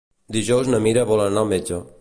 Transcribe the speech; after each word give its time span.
Dijous 0.37 0.71
na 0.75 0.79
Mira 0.87 1.05
vol 1.13 1.23
anar 1.27 1.45
al 1.47 1.53
metge. 1.57 1.85